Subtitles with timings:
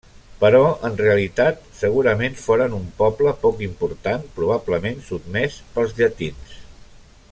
[0.43, 6.61] Però en realitat segurament foren un poble poc important probablement sotmès pels llatins.